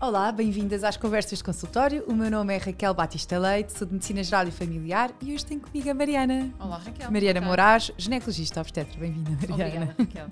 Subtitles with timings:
[0.00, 2.04] Olá, bem-vindas às Conversas de Consultório.
[2.06, 5.44] O meu nome é Raquel Batista Leite, sou de Medicina Geral e Familiar e hoje
[5.44, 6.54] tenho comigo a Mariana.
[6.60, 7.10] Olá, Raquel.
[7.10, 8.96] Mariana Moraes, ginecologista obstetra.
[8.98, 9.54] Bem-vinda, Mariana.
[9.54, 10.28] Obrigada, Raquel.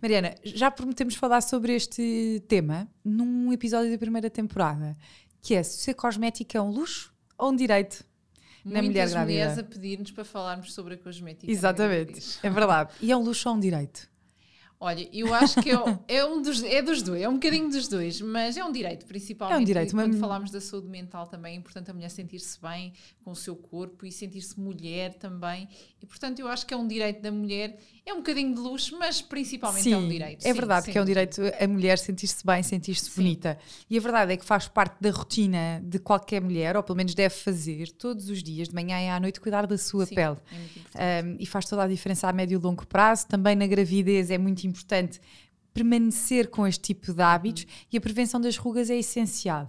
[0.00, 4.96] Mariana, já prometemos falar sobre este tema num episódio da primeira temporada,
[5.42, 8.02] que é se ser cosmética é um luxo ou um direito
[8.64, 9.32] na mulher Muitas grávida.
[9.32, 11.50] mulheres a pedir-nos para falarmos sobre a cosmética.
[11.50, 12.92] Exatamente, é verdade.
[13.02, 14.09] E é um luxo ou um direito?
[14.82, 17.68] Olha, eu acho que é, um- é um dos, é dos dois, é um bocadinho
[17.68, 19.58] dos dois, mas é um direito, principalmente.
[19.58, 22.58] É um direito, Quando mas- falamos da saúde mental também, é importante a mulher sentir-se
[22.62, 25.68] bem com o seu corpo e sentir-se mulher também.
[26.02, 28.98] E, portanto, eu acho que é um direito da mulher, é um bocadinho de luxo,
[28.98, 30.46] mas principalmente é um direito.
[30.46, 33.20] É sim, verdade sem que é um direito a mulher sentir-se bem, sentir-se Sim.
[33.20, 33.58] bonita.
[33.90, 37.14] E a verdade é que faz parte da rotina de qualquer mulher, ou pelo menos
[37.14, 40.36] deve fazer, todos os dias, de manhã e à noite, cuidar da sua Sim, pele.
[40.94, 41.22] é.
[41.22, 43.26] Um, e faz toda a diferença a médio e longo prazo.
[43.26, 44.69] Também na gravidez é muito importante
[45.72, 49.68] permanecer com este tipo de hábitos e a prevenção das rugas é essencial.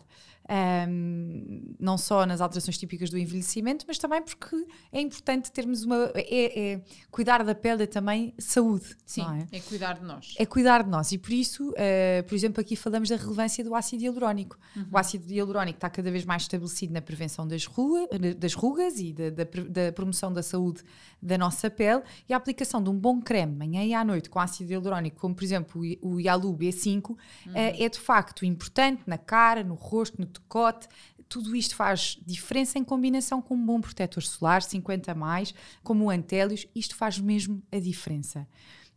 [0.50, 4.56] Um, não só nas alterações típicas do envelhecimento, mas também porque
[4.92, 6.12] é importante termos uma.
[6.16, 8.96] É, é cuidar da pele é também saúde.
[9.06, 9.58] Sim, é?
[9.58, 10.34] é cuidar de nós.
[10.38, 11.12] é cuidar de nós.
[11.12, 14.58] E por isso, eh, por exemplo, aqui falamos da relevância do ácido hialurónico.
[14.92, 19.14] O ácido hialurónico está cada vez mais estabelecido na prevenção das, rua- das rugas e
[19.14, 20.82] da, da da promoção da saúde
[21.22, 22.02] da nossa pele.
[22.28, 25.36] E a aplicação de um bom creme, manhã e à noite, com ácido hialurónico, como
[25.36, 27.16] por exemplo o Yalu B5,
[27.54, 30.88] eh, é de facto importante na cara, no rosto, no decote.
[31.28, 36.06] Tudo isto faz diferença em combinação com um bom protetor solar, 50 a mais, como
[36.06, 38.48] o Antélios, isto faz mesmo a diferença.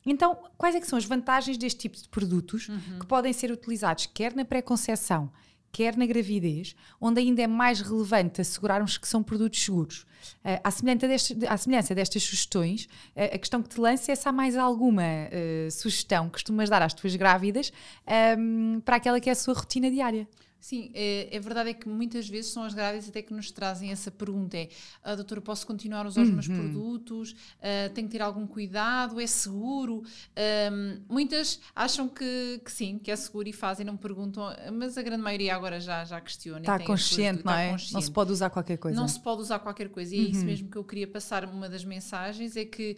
[0.07, 2.67] Então, quais é são as vantagens deste tipo de produtos
[3.01, 5.31] que podem ser utilizados quer na pré-conceição,
[5.73, 10.05] quer na gravidez, onde ainda é mais relevante assegurarmos que são produtos seguros?
[10.45, 14.15] Eh, à, semelhança destes- à semelhança destas sugestões, eh, a questão que te lanço é
[14.15, 17.73] se há mais alguma eh, sugestão que costumas dar às tuas grávidas
[18.07, 20.29] ehm, para aquela que é a sua rotina diária.
[20.65, 23.91] Sim, é, é verdade é que muitas vezes são as grávidas até que nos trazem
[23.93, 24.71] essa pergunta: é,
[25.03, 26.57] ah, doutora, posso continuar a usar os meus Uhum.
[26.57, 27.37] produtos?
[27.61, 29.21] Ah, tenho que ter algum cuidado?
[29.21, 30.03] É seguro?
[30.35, 35.03] Ahm, muitas acham que, que sim, que é seguro e fazem, não perguntam, mas a
[35.03, 36.61] grande maioria agora já, já questiona.
[36.61, 37.67] Está consciente, dúvidas, não está é?
[37.67, 38.05] Não consciente.
[38.07, 38.97] se pode usar qualquer coisa.
[38.97, 39.03] Uhum.
[39.03, 40.17] Não se pode usar qualquer coisa.
[40.17, 41.45] E é isso mesmo que eu queria passar.
[41.45, 42.97] Uma das mensagens é que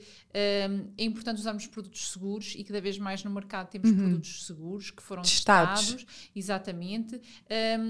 [0.71, 4.93] hum, é importante usarmos produtos seguros e cada vez mais no mercado temos produtos seguros
[4.93, 5.28] que foram Uhum.
[5.28, 5.81] Testados.
[5.94, 6.06] testados.
[6.37, 7.21] Exatamente.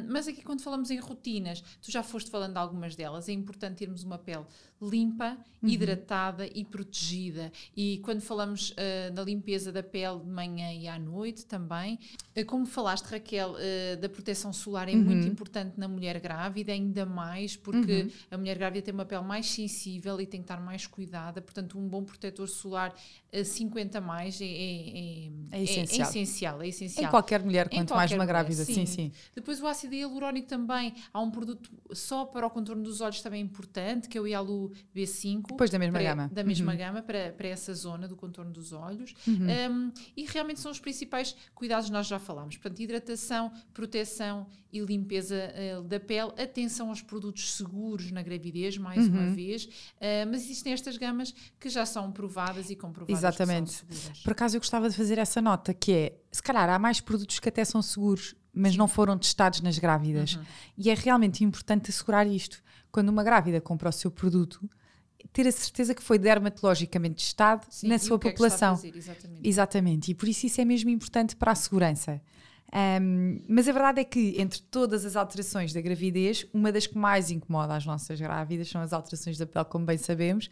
[0.08, 3.28] Mas aqui, quando falamos em rotinas, tu já foste falando de algumas delas.
[3.28, 4.44] É importante termos uma pele
[4.80, 5.70] limpa, Uhum.
[5.70, 7.50] hidratada e protegida.
[7.74, 11.98] E quando falamos ah, da limpeza da pele de manhã e à noite também,
[12.36, 15.02] ah, como falaste, Raquel, ah, da proteção solar é Uhum.
[15.02, 19.46] muito importante na mulher grávida, ainda mais porque a mulher grávida tem uma pele mais
[19.46, 21.40] sensível e tem que estar mais cuidada.
[21.40, 22.94] Portanto, um bom protetor solar
[23.32, 26.06] ah, 50 a mais é, é, É essencial.
[26.06, 27.06] É, essencial, é essencial.
[27.06, 29.10] Em qualquer mulher, quanto mais qualquer uma mulher, grávida, sim, sim.
[29.34, 30.94] Depois o ácido hialurónico também.
[31.12, 34.26] Há um produto só para o contorno dos olhos também importante, que é o
[34.66, 35.42] Yalu B5.
[35.48, 36.28] Depois da mesma para- gama.
[36.32, 36.78] Da mesma Uhum.
[36.78, 39.14] gama para, para essa zona do contorno dos olhos.
[39.26, 42.56] Um, e realmente são os principais cuidados que nós já falámos.
[42.56, 46.32] Portanto, hidratação, proteção e limpeza eh, da pele.
[46.36, 49.12] Atenção aos produtos seguros na gravidez, mais Uhum.
[49.14, 49.64] uma vez.
[49.64, 53.84] Uh, mas existem estas gamas que já são provadas e comprovadas Exatamente.
[54.22, 57.38] Por acaso eu gostava de fazer essa nota, que é, se calhar há mais produtos
[57.38, 60.34] que até são seguros, mas não foram testados nas grávidas.
[60.34, 60.44] Uhum.
[60.78, 62.62] E é realmente importante assegurar isto.
[62.90, 64.68] Quando uma grávida compra o seu produto,
[65.32, 68.74] ter a certeza que foi dermatologicamente testado Sim, na sua é população.
[68.74, 69.46] fazer, exatamente.
[69.46, 72.22] Exatamente, e por isso isso é mesmo importante para a segurança.
[72.72, 76.98] Ahm, mas a verdade é que, entre todas as alterações da gravidez, uma das que
[76.98, 80.50] mais incomoda as nossas grávidas são as alterações da pele, como bem sabemos.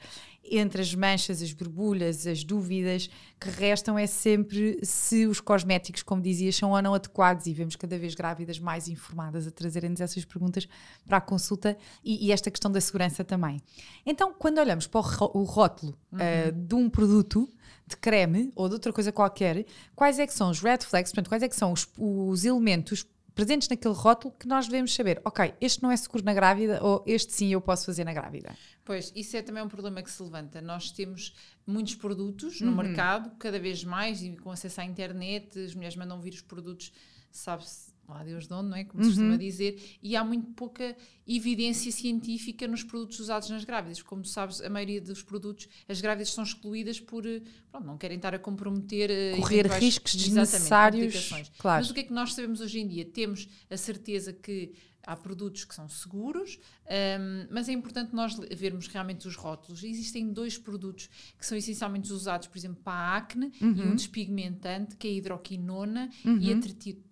[0.50, 3.08] Entre as manchas, as borbulhas, as dúvidas
[3.40, 7.46] que restam é sempre se os cosméticos, como dizias, são ou não adequados.
[7.46, 10.68] E vemos cada vez grávidas mais informadas a trazerem-nos essas perguntas
[11.06, 13.60] para a consulta e, e esta questão da segurança também.
[14.04, 17.48] Então, quando olhamos para o, o rótulo ah, de um produto,
[17.86, 21.28] de creme ou de outra coisa qualquer, quais é que são os red flags, portanto,
[21.28, 25.54] quais é que são os, os elementos presentes naquele rótulo que nós devemos saber, ok,
[25.60, 28.54] este não é seguro na grávida ou este sim eu posso fazer na grávida.
[28.84, 30.60] Pois, isso é também um problema que se levanta.
[30.60, 31.34] Nós temos
[31.66, 32.66] muitos produtos Uhum.
[32.70, 36.42] no mercado, cada vez mais, e com acesso à internet, as mulheres mandam vir os
[36.42, 36.92] produtos,
[37.30, 38.84] sabe-se lá Deus de onde, não é?
[38.84, 39.14] Como se Uhum.
[39.16, 40.96] costuma dizer, e há muito pouca
[41.26, 44.02] evidência científica nos produtos usados nas grávidas.
[44.02, 47.40] Como tu sabes, a maioria dos produtos, as grávidas são excluídas por, eh,
[47.70, 51.28] pronto, não querem estar a comprometer eh, Correr riscos desnecessários,
[51.58, 51.80] claro.
[51.80, 53.04] Mas o que é que nós sabemos hoje em dia?
[53.04, 54.72] Temos a certeza que
[55.06, 59.82] há produtos que são seguros, um, mas é importante nós vermos realmente os rótulos.
[59.84, 61.08] Existem dois produtos
[61.38, 63.74] que são essencialmente usados, por exemplo, para a acne uhum.
[63.76, 66.38] e um despigmentante, que é a hidroquinona uhum.
[66.38, 66.56] e a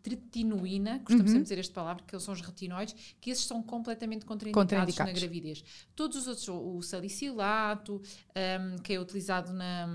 [0.03, 1.29] tretinoína, costumo uhum.
[1.29, 5.13] sempre dizer esta palavra, que são os retinoides, que esses são completamente contraindicados, contraindicados.
[5.13, 5.65] na gravidez.
[5.95, 8.01] Todos os outros, o salicilato,
[8.37, 9.87] um, que é utilizado na.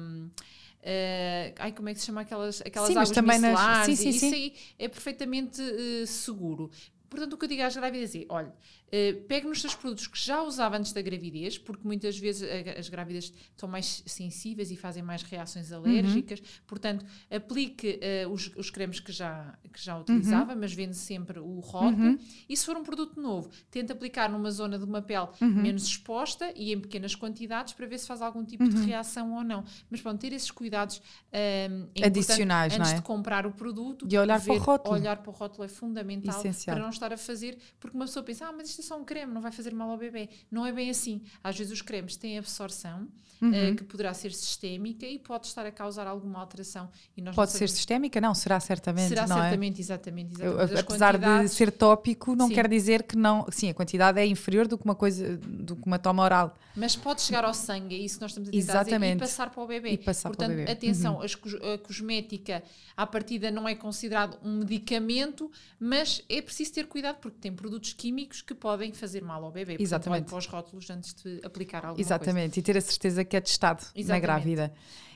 [0.78, 3.88] Uh, ai, como é que se chama aquelas, aquelas sim, águas também micelares?
[3.90, 3.98] Nas...
[3.98, 4.34] Sim, sim, isso sim.
[4.34, 6.72] aí é perfeitamente uh, seguro.
[7.10, 8.54] Portanto, o que eu digo às gravidez é: olha,
[8.88, 12.48] Uh, pegue nos seus produtos que já usava antes da gravidez, porque muitas vezes
[12.78, 16.40] as grávidas estão mais sensíveis e fazem mais reações alérgicas.
[16.40, 16.46] Uhum.
[16.66, 20.60] Portanto, aplique uh, os, os cremes que já, que já utilizava, uhum.
[20.60, 22.12] mas vende sempre o rótulo.
[22.12, 22.20] Uhum.
[22.48, 25.62] E se for um produto novo, tente aplicar numa zona de uma pele uhum.
[25.62, 28.86] menos exposta e em pequenas quantidades para ver se faz algum tipo de uhum.
[28.86, 29.64] reação ou não.
[29.90, 31.02] Mas pronto, ter esses cuidados
[31.34, 32.96] um, é adicionais, antes é?
[32.96, 34.08] de comprar o produto.
[34.08, 34.96] De olhar ver, para o rótulo.
[34.96, 36.76] Olhar para o rótulo é fundamental Essencial.
[36.76, 39.04] para não estar a fazer, porque uma pessoa pensa, ah, mas isto é só um
[39.04, 40.30] creme, não vai fazer mal ao bebê.
[40.52, 41.22] Não é bem assim.
[41.44, 43.08] Às vezes os cremes têm absorção,
[43.42, 43.72] uhum.
[43.72, 46.90] uh, que poderá ser sistémica e pode estar a causar alguma alteração.
[47.34, 48.20] pode ser sistémica?
[48.22, 49.10] Não, será certamente.
[49.10, 49.28] Será é?
[49.28, 49.82] certamente, é?
[49.82, 50.34] exatamente.
[50.34, 50.74] exatamente.
[50.74, 52.54] Eu, apesar de ser tópico, não sim.
[52.54, 53.46] quer dizer que não.
[53.52, 56.58] Sim, a quantidade é inferior do que uma coisa, do que uma toma oral.
[56.76, 59.14] Mas pode chegar ao sangue, é isso que nós estamos a tentar exatamente.
[59.14, 59.90] dizer, e passar para o bebê.
[59.92, 60.72] E passar Portanto, para o bebê.
[60.72, 61.74] atenção, uhum.
[61.74, 62.64] a cosmética
[62.96, 67.94] à partida não é considerado um medicamento, mas é preciso ter cuidado porque tem produtos
[67.94, 69.78] químicos que podem fazer mal ao bebê.
[69.80, 70.26] Exatamente.
[70.26, 72.60] Portanto, para os rótulos antes de aplicar alguma Exatamente, coisa.
[72.60, 74.08] e ter a certeza que é testado Exatamente.
[74.10, 74.74] na grávida.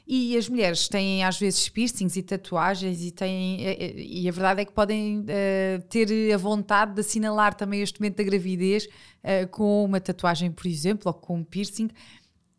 [0.08, 3.60] E as mulheres têm às vezes piercings e tatuagens e têm
[3.96, 8.18] e a verdade é que podem uh, ter a vontade de assinalar também este momento
[8.18, 11.90] da gravidez uh, com uma tatuagem, por exemplo, ou com um piercing.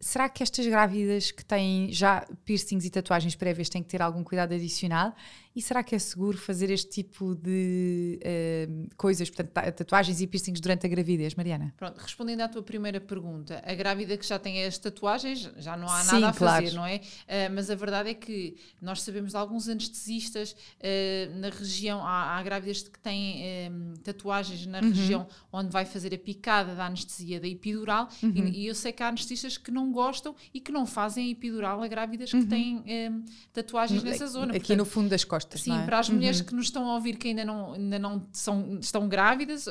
[0.00, 4.24] Será que estas grávidas que têm já piercings e tatuagens prévias têm que ter algum
[4.24, 5.14] cuidado adicional?
[5.54, 10.60] E será que é seguro fazer este tipo de uh, coisas, portanto, tatuagens e piercings
[10.60, 11.74] durante a gravidez, Mariana?
[11.76, 15.88] Pronto, respondendo à tua primeira pergunta, a grávida que já tem as tatuagens, já não
[15.88, 16.76] há Sim, nada a fazer, claro.
[16.76, 16.96] não é?
[16.96, 22.38] Uh, mas a verdade é que nós sabemos de alguns anestesistas uh, na região, há,
[22.38, 23.42] há, grávidas que têm
[24.02, 24.88] tatuagens na uhum.
[24.88, 28.32] região onde vai fazer a picada da anestesia da epidural, uhum.
[28.34, 31.30] e, e, eu sei que há anestesistas que não gostam e que não fazem a
[31.30, 32.42] epidural a grávidas uhum.
[32.42, 34.52] que têm tatuagens nessa zona.
[34.52, 35.62] Aqui Portanto, no fundo das costas costas.
[35.62, 35.84] Sim, é?
[35.84, 36.46] para as mulheres uhum.
[36.46, 39.66] que nos estão a ouvir que ainda não, ainda não são, estão grávidas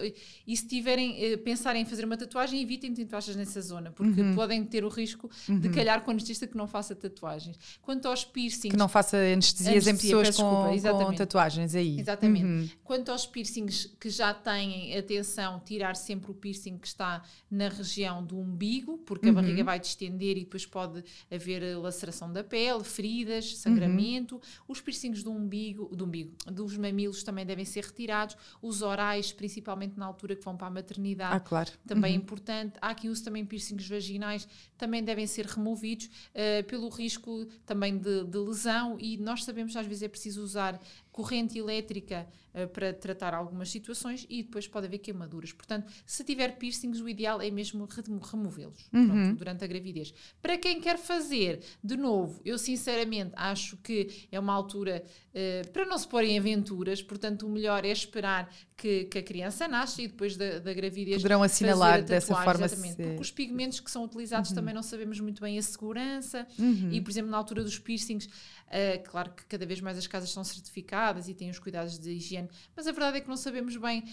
[0.45, 4.35] e se tiverem, eh, pensarem em fazer uma tatuagem, evitem tatuagens nessa zona, porque uhum.
[4.35, 5.59] podem ter o risco uhum.
[5.59, 7.57] de calhar com anestesista que não faça tatuagens.
[7.81, 8.71] Quanto aos piercings.
[8.71, 11.99] Que não faça anestesias anestesia, em pessoas com, com, tatuagens aí.
[11.99, 12.45] Exatamente.
[12.45, 12.69] Uhum.
[12.83, 18.23] Quanto aos piercings que já têm, atenção, tirar sempre o piercing que está na região
[18.23, 19.65] do umbigo, porque a barriga uhum.
[19.65, 24.35] vai distender e depois pode haver laceração da pele, feridas, sangramento.
[24.35, 24.41] Uhum.
[24.67, 29.31] Os piercings do umbigo umbigo, do umbigo, dos mamilos também devem ser retirados, os orais,
[29.31, 31.71] principalmente na altura que vão para a maternidade, ah, claro.
[31.85, 32.21] também é uhum.
[32.21, 32.73] é importante.
[32.81, 34.47] Há aqui uso também piercings vaginais,
[34.77, 39.77] também devem ser removidos uh, pelo risco também de, de lesão e nós sabemos que
[39.77, 40.79] às vezes é preciso usar
[41.11, 45.51] corrente elétrica uh, para tratar algumas situações e depois pode haver queimaduras.
[45.51, 47.87] Portanto, se tiver piercings, o ideal é mesmo
[48.31, 49.35] removê-los uhum.
[49.35, 50.13] durante a gravidez.
[50.41, 55.85] Para quem quer fazer, de novo, eu sinceramente acho que é uma altura uh, para
[55.85, 60.01] não se pôr em aventuras, portanto, o melhor é esperar que, que a criança nasça
[60.01, 61.17] e depois da, da gravidez.
[61.17, 62.65] Poderão assinalar dessa forma.
[62.65, 63.03] Exatamente, se...
[63.03, 64.55] porque os pigmentos que são utilizados uhum.
[64.55, 66.89] também não sabemos muito bem a segurança uhum.
[66.91, 68.29] e, por exemplo, na altura dos piercings
[68.71, 72.11] Uh, claro que cada vez mais as casas são certificadas e têm os cuidados de
[72.11, 74.03] higiene, mas a verdade é que não sabemos bem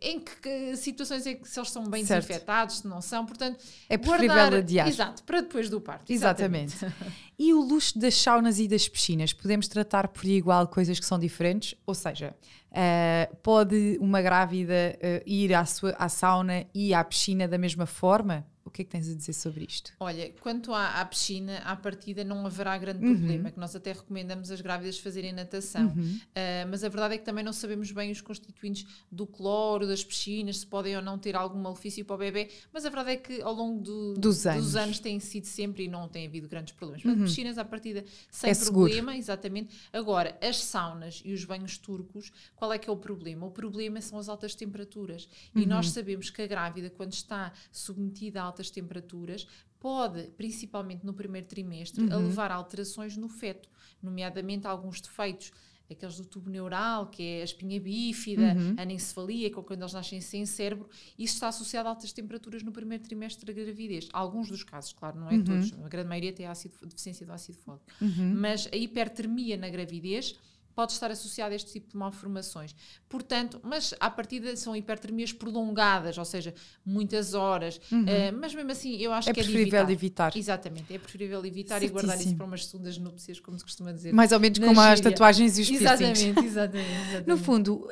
[0.00, 2.26] em que, que situações é que se eles são bem certo.
[2.26, 4.88] desinfetados, se não são, portanto é preferível guardar, adiar.
[4.88, 6.12] Exato, para depois do parto.
[6.12, 6.74] Exatamente.
[6.74, 7.12] exatamente.
[7.38, 11.18] e o luxo das saunas e das piscinas, podemos tratar por igual coisas que são
[11.18, 11.74] diferentes?
[11.86, 12.34] Ou seja,
[12.70, 17.86] uh, pode uma grávida uh, ir à, sua, à sauna e à piscina da mesma
[17.86, 18.46] forma?
[18.74, 19.92] Que é que tens a dizer sobre isto?
[20.00, 23.14] Olha, quanto à, à piscina, à partida não haverá grande uhum.
[23.14, 25.94] problema, que nós até recomendamos as grávidas fazerem natação.
[25.96, 26.18] Uhum.
[26.18, 30.02] Uh, mas a verdade é que também não sabemos bem os constituintes do cloro, das
[30.02, 33.16] piscinas, se podem ou não ter algum malefício para o bebê, mas a verdade é
[33.16, 34.64] que ao longo do, dos, anos.
[34.64, 37.02] dos anos tem sido sempre e não tem havido grandes problemas.
[37.02, 37.26] Portanto, uhum.
[37.26, 39.12] piscinas à partida sem é problema, seguro.
[39.12, 39.74] exatamente.
[39.92, 43.46] Agora, as saunas e os banhos turcos, qual é que é o problema?
[43.46, 45.28] O problema são as altas temperaturas.
[45.54, 45.92] E nós uhum.
[45.92, 49.46] sabemos que a grávida, quando está submetida a altas altas temperaturas
[49.78, 52.12] pode, principalmente no primeiro trimestre, uhum.
[52.12, 53.68] a levar a alterações no feto,
[54.02, 55.52] nomeadamente alguns defeitos
[55.90, 58.74] aqueles do tubo neural, que é a espinha bífida, uhum.
[58.78, 62.62] a anencefalia, que é quando eles nascem sem cérebro, isso está associado a altas temperaturas
[62.62, 64.08] no primeiro trimestre da gravidez.
[64.10, 65.44] Alguns dos casos, claro, não é uhum.
[65.44, 67.84] todos, a grande maioria tem ácido, deficiência do ácido fólico.
[68.00, 68.34] Uhum.
[68.34, 70.34] Mas a hipertermia na gravidez
[70.74, 72.74] pode estar associado a este tipo de malformações.
[73.08, 76.54] Portanto, mas à partida são hipertermias prolongadas, ou seja,
[76.84, 77.80] muitas horas.
[77.90, 78.02] Uhum.
[78.02, 78.06] Uh,
[78.40, 80.28] mas mesmo assim, eu acho é que é preferível evitar.
[80.28, 80.36] evitar.
[80.36, 81.98] Exatamente, é preferível evitar Certíssimo.
[81.98, 84.12] e guardar isso para umas segundas núpcias, como se costuma dizer.
[84.12, 84.92] Mais ou menos como gíria.
[84.92, 86.24] as tatuagens e os exatamente.
[86.44, 87.28] Exatamente, exatamente.
[87.28, 87.90] No fundo, uh,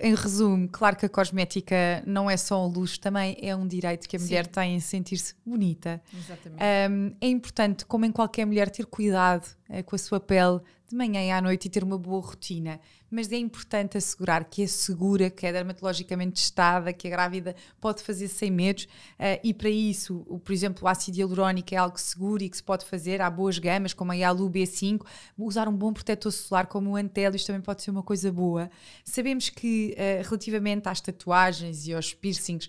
[0.00, 4.08] em resumo, claro que a cosmética não é só um luxo, também é um direito
[4.08, 4.50] que a mulher Sim.
[4.50, 6.02] tem em sentir-se bonita.
[6.16, 6.62] Exatamente.
[6.62, 10.96] Um, é importante, como em qualquer mulher, ter cuidado uh, com a sua pele de
[10.96, 12.80] manhã e à noite e ter uma boa rotina.
[13.10, 18.02] Mas é importante assegurar que é segura, que é dermatologicamente testada, que a grávida pode
[18.02, 18.84] fazer sem medos.
[18.84, 22.56] Uh, e para isso, o, por exemplo, o ácido hialurónico é algo seguro e que
[22.56, 23.20] se pode fazer.
[23.20, 25.04] Há boas gamas, como a Yalu B5.
[25.38, 28.70] Usar um bom protetor solar, como o Antelis, também pode ser uma coisa boa.
[29.04, 32.68] Sabemos que, uh, relativamente às tatuagens e aos piercings,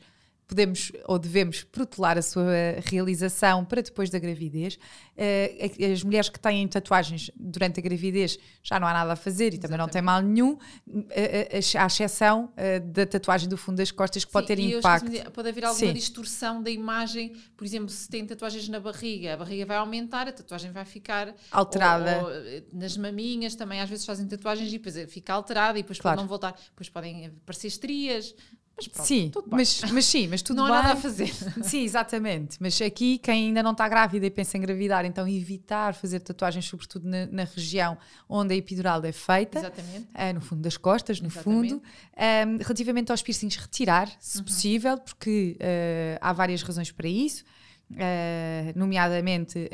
[0.52, 2.44] podemos ou devemos protelar a sua
[2.84, 4.78] realização para depois da gravidez.
[5.16, 9.46] Uh, as mulheres que têm tatuagens durante a gravidez já não há nada a fazer
[9.46, 9.62] e Exatamente.
[9.62, 12.52] também não tem mal nenhum, uh, à exceção
[12.94, 15.32] da tatuagem do fundo das costas que Sim, pode ter impacto.
[15.32, 15.94] Pode haver alguma Sim.
[15.94, 20.34] distorção da imagem, por exemplo, se tem tatuagens na barriga, a barriga vai aumentar, a
[20.34, 22.24] tatuagem vai ficar alterada.
[22.24, 22.34] Ou, ou,
[22.74, 26.18] nas maminhas também às vezes fazem tatuagens e depois fica alterada e depois claro.
[26.18, 28.36] pode não voltar, depois podem aparecer estrias.
[28.76, 30.76] Mas pronto, sim, mas, mas sim, mas tudo não bem.
[30.76, 31.32] há nada a fazer.
[31.62, 32.58] Sim, exatamente.
[32.60, 36.66] Mas aqui, quem ainda não está grávida e pensa em engravidar, então evitar fazer tatuagens,
[36.66, 37.98] sobretudo na, na região
[38.28, 39.60] onde a epidural é feita.
[39.60, 40.08] Exatamente.
[40.16, 41.70] Uh, no fundo das costas, no exatamente.
[41.70, 41.84] fundo.
[42.18, 44.46] Um, relativamente aos piercings, retirar, se uhum.
[44.46, 47.44] possível, porque uh, há várias razões para isso.
[47.92, 49.70] Uh, nomeadamente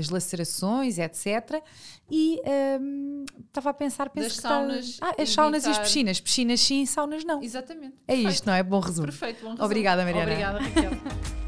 [0.00, 1.62] as lacerações, etc.
[2.10, 2.40] E
[2.80, 4.96] um, estava a pensar, penso das que saunas.
[4.98, 5.14] Tá...
[5.16, 6.20] Ah, as saunas e as piscinas.
[6.20, 7.42] Piscinas sim, saunas não.
[7.42, 7.94] Exatamente.
[8.08, 8.32] É Perfeito.
[8.32, 8.62] isto, não é?
[8.62, 9.06] Bom resumo.
[9.06, 9.64] Perfeito, bom resumo.
[9.64, 10.22] Obrigada, Mariana.
[10.22, 10.90] Obrigada, Raquel.